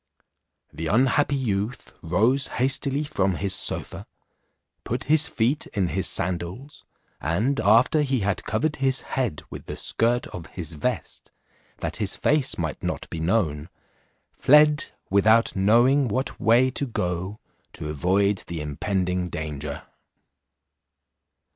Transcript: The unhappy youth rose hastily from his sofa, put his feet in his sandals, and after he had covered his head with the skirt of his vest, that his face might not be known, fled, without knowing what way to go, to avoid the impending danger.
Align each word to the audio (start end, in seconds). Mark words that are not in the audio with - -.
The 0.73 0.87
unhappy 0.87 1.35
youth 1.35 1.93
rose 2.01 2.47
hastily 2.57 3.03
from 3.03 3.35
his 3.35 3.53
sofa, 3.53 4.07
put 4.83 5.03
his 5.03 5.27
feet 5.27 5.67
in 5.75 5.89
his 5.89 6.07
sandals, 6.07 6.83
and 7.19 7.59
after 7.59 8.01
he 8.01 8.21
had 8.21 8.43
covered 8.43 8.77
his 8.77 9.01
head 9.01 9.43
with 9.51 9.67
the 9.67 9.77
skirt 9.77 10.25
of 10.25 10.47
his 10.47 10.73
vest, 10.73 11.31
that 11.81 11.97
his 11.97 12.15
face 12.15 12.57
might 12.57 12.81
not 12.81 13.07
be 13.11 13.19
known, 13.19 13.69
fled, 14.31 14.91
without 15.11 15.55
knowing 15.55 16.07
what 16.07 16.39
way 16.39 16.71
to 16.71 16.87
go, 16.87 17.39
to 17.73 17.87
avoid 17.87 18.39
the 18.47 18.59
impending 18.59 19.29
danger. 19.29 19.83